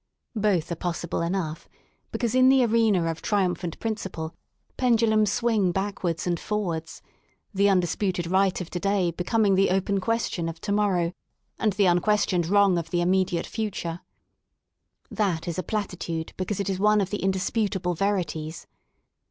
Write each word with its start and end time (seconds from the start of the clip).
Both 0.35 0.71
are 0.71 0.75
possible 0.75 1.19
enoug;li, 1.19 1.69
because 2.11 2.33
in 2.33 2.49
the 2.49 2.65
arena 2.65 3.05
of 3.05 3.21
Triumphant 3.21 3.79
Principle 3.79 4.33
pendulums 4.75 5.31
swing 5.31 5.71
backwards 5.71 6.25
and 6.25 6.39
ibn^^ards: 6.39 7.01
the 7.53 7.67
undis 7.67 7.95
puted 7.99 8.25
rightof 8.27 8.67
to 8.71 8.79
day 8.79 9.11
becomin>( 9.11 9.53
the 9.55 9.69
open 9.69 9.99
question 9.99 10.49
of 10.49 10.59
to 10.61 10.71
morrow, 10.71 11.13
and 11.59 11.73
the 11.73 11.85
unquestioned 11.85 12.47
wrong 12.47 12.79
of 12.79 12.89
the 12.89 13.01
immediate 13.01 13.45
future. 13.45 13.99
That 15.11 15.47
is 15.47 15.59
a 15.59 15.63
plati 15.63 15.99
tude 15.99 16.33
because 16.35 16.57
St 16.57 16.67
is 16.71 16.79
one 16.79 16.99
of 16.99 17.11
the 17.11 17.21
indisputable 17.21 17.93
verities. 17.93 18.65